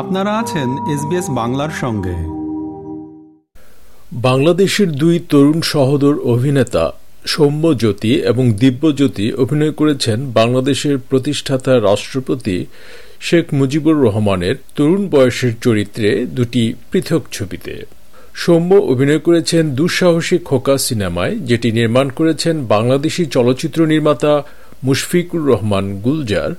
[0.00, 2.16] আপনারা আছেন এসবিএস বাংলার সঙ্গে।
[4.12, 6.84] বাংলাদেশের দুই তরুণ সহোদর অভিনেতা
[7.26, 12.56] সৌম্যজ্যোতি এবং দিব্যজ্যোতি অভিনয় করেছেন বাংলাদেশের প্রতিষ্ঠাতা রাষ্ট্রপতি
[13.20, 17.74] শেখ মুজিবুর রহমানের তরুণ বয়সের চরিত্রে দুটি পৃথক ছবিতে।
[18.34, 24.32] সৌম্য অভিনয় করেছেন দুঃসাহসী খোকা সিনেমায়, যেটি নির্মাণ করেছেন বাংলাদেশি চলচ্চিত্র নির্মাতা
[24.84, 26.50] মুশফিকুর রহমান গুলজার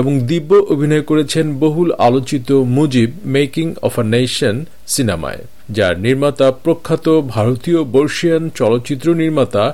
[0.00, 4.56] এবং দিব্য অভিনয় করেছেন বহুল আলোচিত Mujib making of a nation
[4.94, 5.42] সিনেমায়,
[5.76, 9.64] যার নির্মাতা প্রখ্যাত ভারতীয় বর্ষিয়ান চলচ্চিত্র নির্মাতা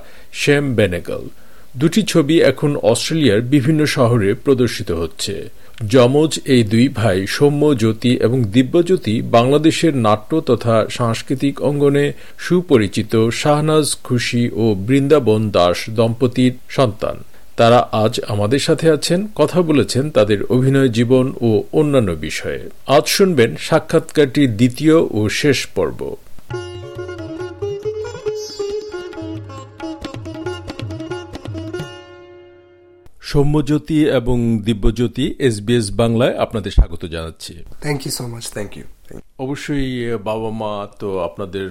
[0.41, 1.23] শ্যাম বেনেগল।
[1.81, 5.35] দুটি ছবি এখন অস্ট্রেলিয়ার বিভিন্ন শহরে প্রদর্শিত হচ্ছে।
[5.95, 12.07] যমজ এই দুই ভাই সৌম্য জ্যোতি এবং দিব্যজ্যোতি বাংলাদেশের নাট্য তথা সাংস্কৃতিক অঙ্গনে
[12.45, 17.17] সুপরিচিত শাহনাজ খুশি ও বৃন্দাবন দাস দম্পতির সন্তান।
[17.57, 22.63] তারা আজ আমাদের সাথে আছেন, কথা বলেছেন তাদের অভিনয় জীবন ও অন্যান্য বিষয়ে।
[22.97, 26.01] আজ শুনবেন সাক্ষাৎকারটির দ্বিতীয় ও শেষ পর্ব।
[33.31, 37.53] সৌম্যজ্যোতি এবং দিব্যজ্যোতি এসবিএস বাংলায় আপনাদের স্বাগত জানাচ্ছি।
[37.85, 38.85] Thank you so much thank you
[39.45, 39.89] অবশ্যই
[40.29, 41.69] বাবা মা তো আপনাদের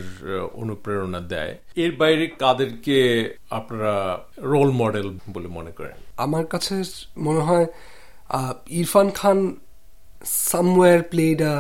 [0.62, 3.00] অনুপ্রেরণা দেয়। এর বাইরে কাদেরকে
[3.50, 3.96] আপনারা
[4.52, 5.98] রোল মডেল বলে মনে করেন?
[6.18, 6.76] আমার কাছে
[7.18, 7.66] মনে হয়
[8.80, 9.40] Irfan Khan
[10.50, 11.56] somewhere played a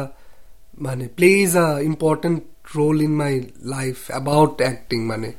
[0.77, 2.41] মানে plays a important
[2.75, 3.33] role in my
[3.75, 5.29] life about acting মানে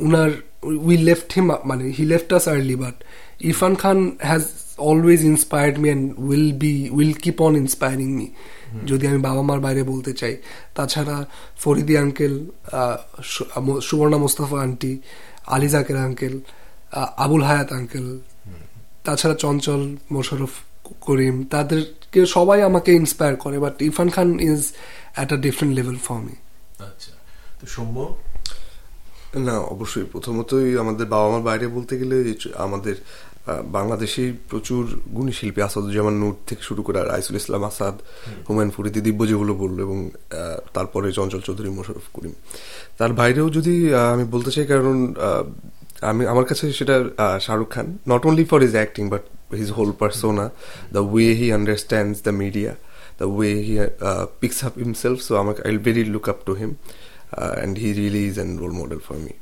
[0.00, 0.30] উনার
[0.88, 2.96] উই লেফট হিম মানে he left us early but
[3.48, 4.44] Irrfan Khan has
[4.78, 8.26] always inspired me and will be will keep on inspiring me
[8.86, 10.36] যদি আমি বাবা মার বাইরে বলতে চাই।
[10.74, 12.34] তাছাড়া Faridi uncle
[13.82, 14.98] Suborna Mostafa aunty
[15.46, 16.40] Ali Zaker uncle
[17.16, 18.18] Abul Hayat uncle
[19.04, 20.50] তাছাড়া চঞ্চল মোশারফ
[21.00, 24.72] করিম তাদেরকে সবাই আমাকে ইন্সপায়ার করে but Irrfan Khan is
[25.14, 26.34] at a different level for me
[26.78, 27.12] আচ্ছা।
[27.60, 28.16] তো সৌম্য?
[29.38, 32.94] না অবশ্যই। প্রথমতই আমাদের বাবা মার বাইরে বলতে গেলে আমাদের
[33.76, 34.82] বাংলাদেশি প্রচুর
[35.16, 37.94] গুণী শিল্পী আসাদুজ্জামান নূর থেকে শুরু করে রাইসুল ইসলাম আসাদ
[38.48, 39.98] হুমায়ুন ফরিদি দিব্য যেগুলো বলল এবং
[40.76, 42.34] তারপরে চঞ্চল চৌধুরী মোশারফ করিম।
[42.98, 43.74] তার বাইরেও যদি
[44.12, 44.96] আমি বলতে চাই কারণ
[46.10, 46.96] আমি আমার কাছে সেটা
[47.46, 49.24] Shahrukh Khan not only for his acting but
[49.60, 50.46] his whole persona
[50.94, 52.72] the way he understands the media
[53.18, 53.74] the way he
[54.40, 58.36] picks up himself so আমাকে I very look up to him and he really is
[58.38, 59.32] an role model for me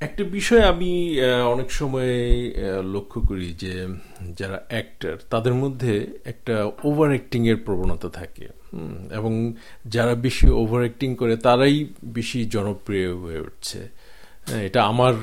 [0.00, 1.20] একটা বিষয় আমি
[1.54, 2.14] অনেক সময়
[2.94, 3.74] লক্ষ্য করি যে
[4.38, 5.94] যারা অ্যাক্টার তাদের মধ্যে
[6.24, 8.46] একটা ওভার অ্যাক্টিং এর প্রবণতা থাকে।
[9.14, 9.32] এবং
[9.86, 13.78] যারা বেশি ওভার অ্যাক্টিং করে, তারাই বেশি জনপ্রিয় হয়ে উঠছে।
[14.62, 15.14] এটা আমার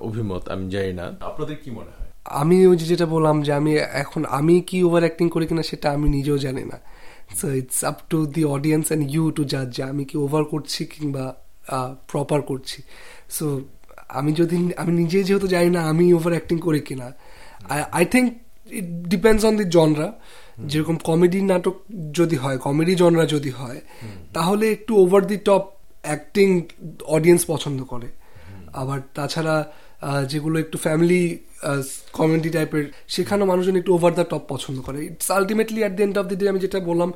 [0.00, 2.08] অভিমত, আমি জানি না। আপনাদের কি মনে হয়?
[2.24, 3.72] আমি ওই যেটা বললাম যে আমি
[4.02, 6.78] এখন, আমি কি ওভার অ্যাক্টিং করি কিনা সেটা আমি নিজেও জানি না।
[7.38, 10.84] So it's up to the audience and you to জাজ যে আমি কি ওভার করছি
[10.84, 11.24] কিংবা
[12.10, 12.82] প্রপার করছি।
[13.30, 13.46] সো
[14.18, 17.06] আমি যদি, আমি নিজে যেহেতু জানি না আমি ওভার অ্যাক্টিং করি কিনা
[17.98, 18.26] I think
[18.78, 20.08] it depends on the genre
[20.70, 21.76] যেরকম কমেডি নাটক
[22.18, 23.80] যদি হয় কমেডি জনরা যদি হয়,
[24.36, 25.64] তাহলে একটু over the top
[26.08, 26.48] acting
[27.16, 28.08] audience পছন্দ করে।
[28.80, 29.56] আবার তাছাড়া
[30.32, 31.22] যেগুলো একটু ফ্যামিলি
[32.18, 32.84] কমেডি টাইপের
[33.14, 36.36] সেখানেও মানুষজন একটু ওভার দ্য টপ পছন্দ করে। It's ultimately at the end of the
[36.40, 37.10] day আমি যেটা বললাম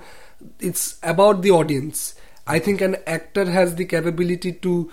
[0.68, 1.94] it's about the audience
[2.46, 4.88] I think an actor has the capability to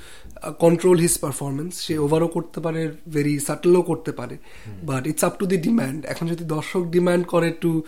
[0.60, 4.38] control his performance সে ওভারও করতে পারে ভেরি সাটলও করতে পারে
[4.84, 7.84] but it's up to the demand এখন যদি দর্শক ডিম্যান্ড করে to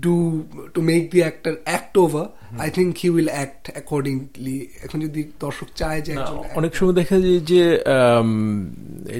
[0.00, 0.42] do
[0.74, 2.26] to make the actor act over
[2.58, 6.16] I think he will act accordingly এখন যদি দর্শক চায় যে
[6.54, 7.80] অনেক সময় দেখা যায় যে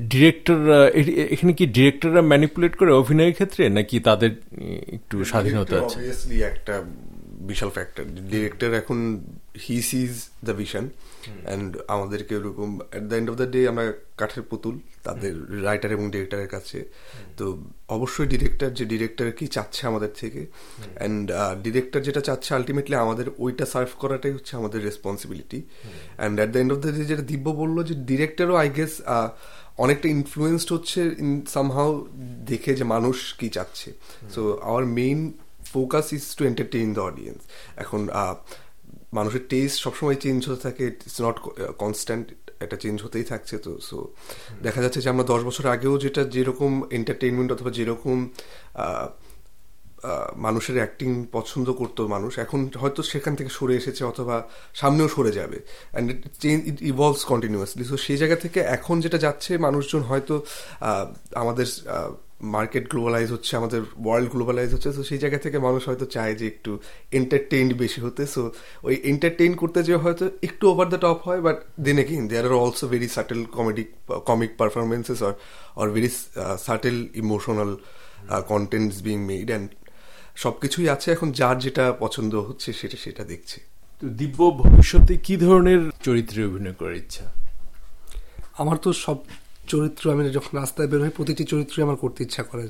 [0.00, 0.88] ডিরেক্টররা
[1.31, 4.31] এখানে কি ডিরেক্টররা ম্যানিপুলেট করে অভিনয়ের ক্ষেত্রে নাকি তাদের
[4.92, 5.98] একটু স্বাধীনতা আছে?
[6.44, 6.82] একটা
[7.49, 8.99] বিশাল ফ্যাক্টর ডিরেক্টর এখন
[9.67, 10.12] he sees
[10.47, 10.84] the vision
[11.47, 13.84] and আমাদেরকে ওরকম at the end of the day আমরা
[14.21, 14.75] কাঠের পুতুল
[15.06, 16.78] তাদের রাইটার এবং ডিরেক্টরের কাছে।
[17.39, 17.45] তো
[17.97, 20.47] অবশ্যই ডিরেক্টর যে ডিরেক্টর কি চাচ্ছে আমাদের থেকে।
[20.98, 21.25] অ্যান্ড
[21.63, 25.60] ডিরেক্টর যেটা চাচ্ছে আলটিমেটলি আমাদের ওইটা সার্ভ করাটাই হচ্ছে আমাদের responsibility
[26.19, 28.92] and at the end of the day যেটা দিব্য বলল যে ডিরেক্টরও আই গেস
[29.84, 32.07] অনেকটা ইনফ্লুয়েসড হচ্ছে ইন সামহাও
[32.51, 33.89] দেখে যে মানুষ কি চাচ্ছে।
[34.34, 35.21] So our main
[35.72, 37.41] focus is to entertain the audience
[37.83, 38.01] এখন
[39.19, 41.37] মানুষের টেস্ট সবসময় চেঞ্জ হতে থাকে ইটস নট
[41.83, 42.27] কনস্ট্যান্ট
[42.65, 43.97] এটা চেঞ্জ হতেই থাকছে তো সো
[44.67, 48.19] দেখা যাচ্ছে যে আমরা দশ বছর আগেও যেটা যেরকম এন্টারটেইনমেন্ট অথবা যেরকম
[50.47, 54.37] মানুষের অ্যাক্টিং পছন্দ করতো মানুষ, এখন হয়তো সেখান থেকে সরে এসেছে অথবা
[54.81, 59.19] সামনেও সরে যাবে। And it change it evolves continuously so সেই জায়গা থেকে এখন যেটা
[59.27, 60.34] যাচ্ছে, মানুষজন হয়তো
[61.43, 61.66] আমাদের
[62.57, 66.47] মার্কেট গ্লোবালাইজ হচ্ছে আমাদের ওয়ার্ল্ড গ্লোবালাইজ হচ্ছে তো সেই জায়গা থেকে মানুষ হয়তো চায় যে
[66.47, 66.78] একটু
[67.19, 68.42] এন্টারটেইনড বেশি হতে। সো
[68.83, 72.54] ওই এন্টারটেইন করতে যে হয়তো একটু ওভার দ্য টপ হয় but then again there are
[72.65, 73.84] also very subtle comedy
[74.28, 75.34] comic performances or
[75.81, 76.10] or very
[76.66, 77.77] subtle emotional
[78.53, 79.69] contents being made and
[80.42, 83.60] সব কিছুই আছে। এখন যার যেটা পছন্দ হচ্ছে সেটা সেটা দেখছে।
[84.03, 87.25] তো দিব্য ভবিষ্যতে কি ধরনের চরিত্রে অভিনয় করার ইচ্ছা?
[88.59, 89.19] আমার তো সব
[89.72, 92.65] চরিত্র আমি যখন রাস্তায় বের হই, প্রতিটি চরিত্রই আমার করতে ইচ্ছা করে।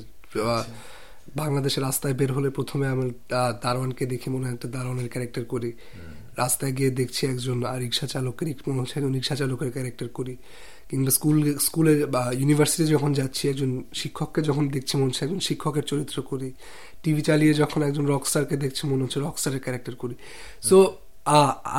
[1.40, 3.04] বাংলাদেশের রাস্তায় বের হলে প্রথমে আমি
[3.64, 5.70] দারোয়ানকে দেখে, মনে হয় একটা দারোয়ানের ক্যারেক্টার করি।
[6.42, 10.34] রাস্তায় গিয়ে দেখছি একজন রিক্সা চালকের মনে হচ্ছে একজন রিক্সা চালকের ক্যারেক্টার করি।
[10.88, 11.36] কিংবা স্কুল,
[11.66, 13.70] স্কুলে বা ইউনিভার্সিটি যখন যাচ্ছি, একজন
[14.00, 16.48] শিক্ষককে যখন দেখছি, মনে হচ্ছে একজন শিক্ষকের চরিত্র করি।
[17.02, 20.14] টিভি চালিয়ে যখন একজন রকস্টারকে দেখছি, মনে হচ্ছে রকস্টারের ক্যারেক্টার করি।
[20.68, 20.76] সো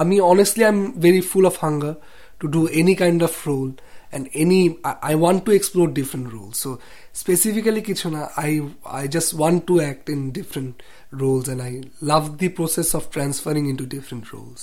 [0.01, 1.95] আমি honestly I am very full of hunger
[2.39, 3.73] to do any kind of role.
[4.11, 6.79] And any I, I want to explore different roles so
[7.13, 8.49] specifically kichuna i
[8.85, 13.67] i just want to act in different roles and i love the process of transferring
[13.71, 14.61] into different roles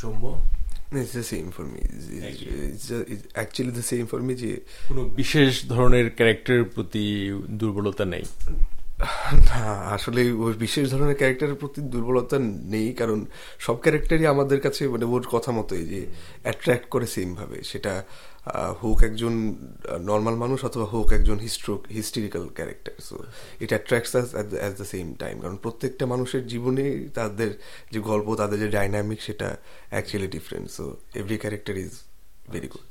[0.00, 0.24] Soumya
[0.92, 1.80] It's the same for me.
[1.80, 4.52] It's, it's, it's, uh, it's actually the same for যে
[4.88, 7.04] কোনো বিশেষ ধরনের ক্যারেক্টারের প্রতি
[7.60, 8.24] দুর্বলতা নেই
[9.48, 9.62] না,
[9.96, 12.36] আসলে ওই বিশেষ ধরনের ক্যারেক্টারের প্রতি দুর্বলতা
[12.74, 13.18] নেই, কারণ
[13.66, 16.00] সব ক্যারেক্টারই আমাদের কাছে মানে ওর কথা মতোই যে
[16.44, 17.94] অ্যাট্রাক্ট করে সেম ভাবে। সেটা
[18.82, 19.34] হোক একজন
[20.10, 23.16] নর্মাল মানুষ অথবা হোক একজন হিস্ট্রো historical character so
[23.64, 26.84] it attracts us at the same time কারণ প্রত্যেকটা মানুষের জীবনে
[27.18, 27.50] তাদের
[27.92, 29.48] যে গল্প, তাদের যে ডাইনামিক সেটা
[29.92, 30.84] actually different so
[31.20, 31.92] every character is
[32.54, 32.86] very good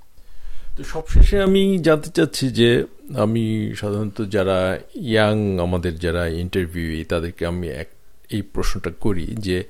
[0.77, 2.86] তো সবশেষে আমি জানতে চাচ্ছি যে
[3.18, 7.88] আমি সাধারণত যারা ইয়াং, আমাদের যারা ইন্টারভিউ তাদেরকে আমি এক,
[8.30, 9.63] এই প্রশ্নটা করি যে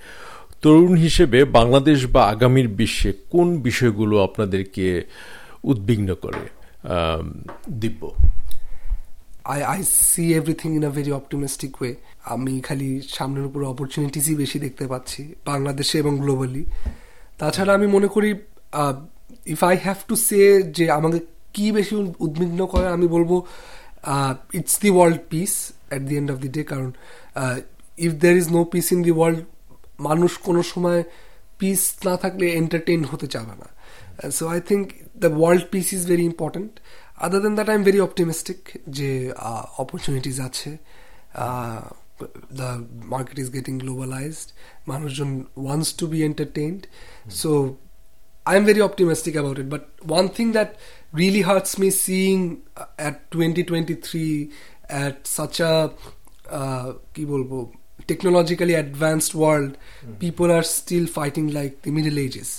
[0.62, 5.04] তরুণ হিসেবে বাংলাদেশ বা আগামীর বিশ্বে কোন বিষয়গুলো আপনাদেরকে
[5.64, 6.50] উদ্বিগ্ন করে?
[7.72, 8.16] Dibya
[9.44, 11.94] I I see everything in a very optimistic way.
[12.24, 16.66] আমি খালি সামনের উপর অপরচুনিটিসই বেশি দেখতে পাচ্ছি বাংলাদেশে এবং গ্লোবালি
[17.38, 18.34] তাছাড়া আমি মনে করি
[19.54, 20.40] if I have to say
[20.78, 21.20] যে আমাকে
[21.56, 21.94] কি বেশি
[22.26, 23.32] উদ্বিগ্ন করে, আমি বলব
[24.60, 25.54] it's the world peace
[25.90, 26.90] at the end of the day কারণ
[28.06, 29.40] if there is no peace in the world
[30.08, 31.02] মানুষ কোনো সময়
[31.60, 33.68] পিস না থাকলে এন্টারটেইন হতে চাবে না।
[34.38, 34.86] So I think
[35.24, 36.72] the world peace is very important
[37.26, 38.60] other than that I am very optimistic
[38.98, 39.10] যে
[39.84, 40.70] অপরচুনিটিস আছে।
[42.60, 42.70] The
[43.14, 44.48] market is getting globalized
[44.92, 45.30] মানুষজন
[45.64, 46.82] wants to be entertained
[47.42, 47.52] so
[48.46, 49.70] I'm very optimistic about it.
[49.70, 50.78] But one thing that
[51.14, 54.52] really hurts me seeing uh, at 2023
[54.90, 55.74] at such a
[56.52, 57.52] uh, কি বলব
[58.12, 59.72] technologically advanced world,
[60.20, 62.50] people are still fighting like the Middle Ages.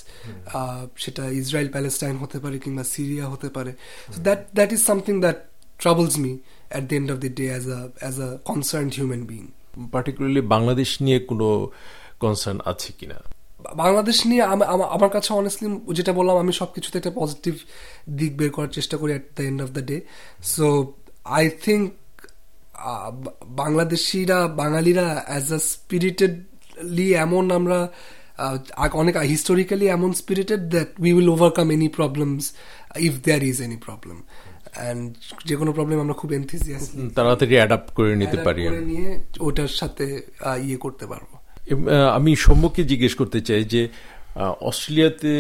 [0.55, 3.73] Uh, সেটা Israel Palestine হতে পারে কিংবা Syria হতে পারে
[4.15, 5.39] so that that is something that
[5.83, 6.33] troubles me
[6.79, 9.49] at the end of the day as a as a concerned human being.
[9.95, 11.49] Particularly Bangladesh নিয়ে কোনো
[12.23, 13.19] concern আছে কিনা
[13.77, 17.55] বাংলাদেশ নিয়ে আম- আমা- আমার কাছে অনেস্টলি যেটা বললাম আমি সব কিছুতে একটা পজিটিভ
[18.11, 19.97] দিক বের করার চেষ্টা করি at the end of the day
[20.43, 20.67] so
[21.25, 21.85] I think
[23.57, 27.89] বাংলাদেশিরা বাঙালিরা অ্যাজ আ স্পিরিটেডলি এমন আমরা
[28.93, 32.45] অনেক হিস্টোরিক্যালি এমন spirited that we will overcome any problems
[32.99, 34.23] if there is any problem
[34.75, 39.09] and যে কোনো প্রবলেম আমরা খুব এনথিজিয়াসলি তাড়াতাড়ি অ্যাডাপ্ট করে নিতে পারি নিয়ে
[39.41, 40.05] ওটার সাথে
[40.63, 41.31] ইয়ে করতে পারব।
[42.19, 43.83] আমি সম্মুখে জিজ্ঞেস করতে চাই যে
[44.69, 45.33] অস্ট্রেলিয়াতে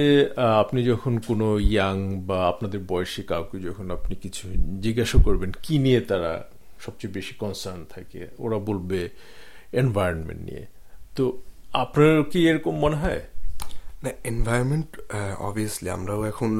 [0.62, 1.96] আপনি যখন কোনো ইয়াং
[2.28, 4.44] বা আপনাদের বয়সী কাউকে যখন আপনি কিছু
[4.84, 6.32] জিজ্ঞাসা করবেন, কি নিয়ে তারা
[6.84, 8.20] সবচেয়ে বেশি কনসার্ন থাকে?
[8.38, 9.00] ওরা বলবে
[9.80, 10.64] এনভায়রনমেন্ট নিয়ে।
[11.16, 11.24] তো
[11.72, 13.22] আপনার কি এরকম মনে হয়?
[14.02, 14.90] না এনভায়রনমেন্ট
[15.38, 16.50] অবভিয়াসলি আমরাও এখন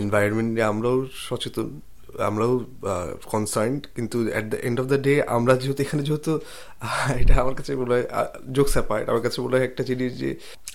[0.00, 0.96] এনভায়রনমেন্ট নিয়ে আমরাও
[1.28, 1.68] সচেতন।
[2.28, 2.52] আমরাও
[3.32, 6.32] কনসার্ন কিন্তু at the end of the day আমরা যেহেতু, এখানে যেহেতু
[7.22, 7.98] এটা আমার কাছে বলে
[8.56, 10.30] জোক স্যাপার্ট আমার কাছে বলে একটা জিনিস যে,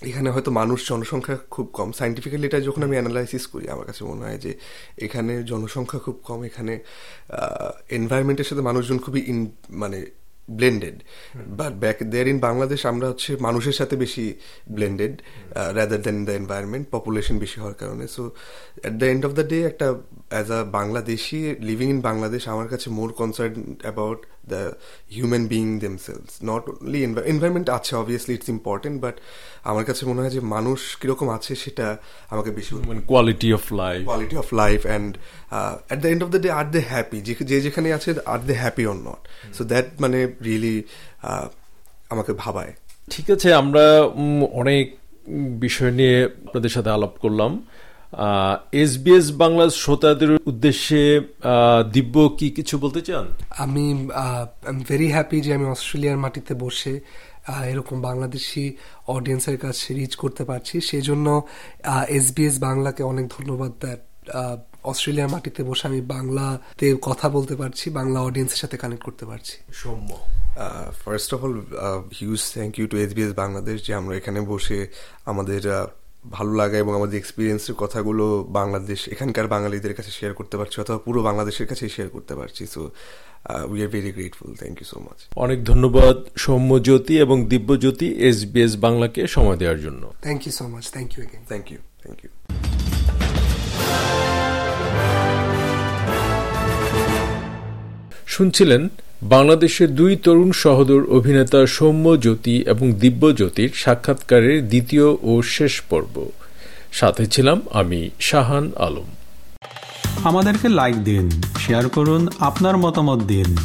[0.09, 4.23] এখানে হয়তো মানুষ জনসংখ্যা খুব কম। সাইন্টিফিক্যালি এটা যখন আমি অ্যানালাইসিস করি, আমার কাছে মনে
[4.27, 4.51] হয় যে,
[5.05, 6.73] এখানে জনসংখ্যা খুব কম, এখানে
[7.97, 9.39] এনভায়রনমেন্টের সাথে মানুষজন খুবই ইন
[9.83, 9.99] মানে
[10.57, 10.97] blended
[11.59, 14.25] but back there in Bangladesh আমরা হচ্ছে মানুষের সাথে বেশি
[14.71, 15.13] blended
[15.77, 18.05] rather than the environment population বেশি হওয়ার কারণে.
[18.15, 18.23] So
[18.83, 19.87] at the end of the day একটা
[20.29, 21.39] as a Bangladeshi
[21.69, 24.19] living in Bangladesh আমার কাছে more concern about
[24.51, 24.61] the
[25.15, 29.15] human being themselves not only environment আছে অবভিয়াসলি ইটস ইম্পর্টেন্ট বাট
[29.63, 31.97] আমার কাছে মনে হয় যে মানুষ কীরকম আছে সেটা
[32.29, 35.11] আমাকে বেশি মানে quality of life quality of life and
[35.55, 37.19] uh, at the end of the day are they happy?
[37.21, 39.21] যে যে যেখানে আছে are they happy or not
[39.57, 40.83] so that মানে রিয়েলি
[42.09, 42.73] আমাকে ভাবায়।
[43.09, 43.85] ঠিক আছে আমরা
[44.61, 44.85] অনেক
[45.65, 46.17] বিষয় নিয়ে
[46.47, 47.51] আপনাদের সাথে আলাপ করলাম।
[48.71, 51.21] এসবিএস বাংলা শ্রোতাদের উদ্দেশ্যে
[51.93, 53.27] দিব্য কি কিছু বলতে চান?
[53.57, 54.09] আমি
[54.87, 56.99] ভেরি হ্যাপি যে আমি অস্ট্রেলিয়ার মাটিতে বসে
[57.65, 58.75] এরকম বাংলাদেশি
[59.07, 61.47] অডিয়েন্সের কাছে রিচ করতে পারছি। সেই জন্য
[62.07, 63.99] এসবিএস বাংলাকে অনেক ধন্যবাদ দ্যাট
[64.83, 70.09] অস্ট্রেলিয়ার মাটিতে বসে আমি বাংলাতে কথা বলতে পারছি বাংলা অডিয়েন্সের সাথে কানেক্ট করতে পারছি। Soumya.
[71.05, 71.61] First of all
[72.19, 74.87] huge thank you to SBS Bangladesh যে আমরা এখানে বসে
[75.25, 75.61] আমাদের
[76.35, 78.25] ভালো লাগা এবং আমাদের এক্সপিরিয়েন্সের কথাগুলো
[78.59, 82.81] বাংলাদেশ এখানকার বাঙালিদের কাছে শেয়ার করতে পারছি অথবা পুরো বাংলাদেশের কাছে শেয়ার করতে পারছি। So
[83.71, 89.21] we are very grateful thank you so much অনেক ধন্যবাদ সৌম্যজ্যোতি এবং দিব্যজ্যোতি এসবিএস বাংলাকে
[89.35, 92.29] সময় দেওয়ার জন্য। Thank you so much thank you again thank you thank you
[98.35, 98.81] শুনছিলেন
[99.21, 106.15] বাংলাদেশের দুই তরুণ সহদর অভিনেতা সৌম্যজ্যোতি এবং দিব্যজ্যোতির সাক্ষাৎকারের দ্বিতীয় ও শেষ পর্ব।
[106.91, 109.07] সাথে ছিলাম আমি শাহান আলম।
[110.23, 113.57] আমাদেরকে লাইক দিন শেয়ার করুন, আপনার মতামত দিন।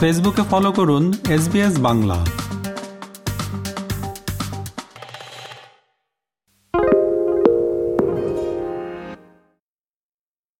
[0.00, 2.24] ফেসবুকে ফলো করুন এস বাংলা